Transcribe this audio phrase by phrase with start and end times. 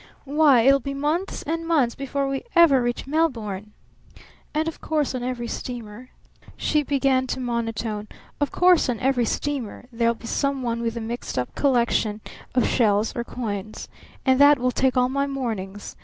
[0.25, 3.73] Why, it will be months and months before we ever reach Melbourne!
[4.51, 6.09] And of course on every steamer,"
[6.57, 8.07] she began to monotone,
[8.39, 12.19] "of course on every steamer there'll be some one with a mixed up collection
[12.55, 13.87] of shells or coins
[14.25, 15.95] and that will take all my mornings.